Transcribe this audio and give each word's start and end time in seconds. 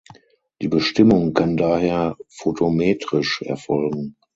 Die 0.63 0.67
Bestimmung 0.67 1.35
kann 1.35 1.57
daher 1.57 2.17
photometrisch 2.27 3.43
erfolgen. 3.43 4.15